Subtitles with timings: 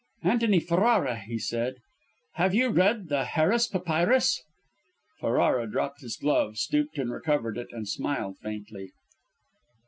[0.23, 1.75] "Antony Ferrara," he said,
[2.33, 4.41] "have you read the Harris Papyrus?"
[5.19, 8.93] Ferrara dropped his glove, stooped and recovered it, and smiled faintly.